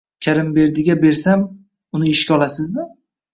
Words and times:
Karimberdiga 0.27 0.95
bersam, 1.03 1.43
uni 2.01 2.09
ishga 2.15 2.35
olasizmi? 2.39 2.89